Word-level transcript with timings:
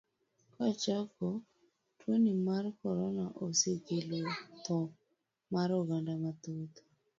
Kachako, 0.55 1.27
tuoni 1.99 2.31
mar 2.47 2.65
korona 2.79 3.25
osekelo 3.45 4.21
tho 4.65 4.79
mar 5.53 5.69
oganda 5.79 6.13
mathoth. 6.23 6.75